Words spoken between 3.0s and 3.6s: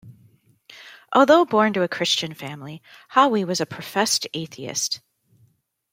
Hawi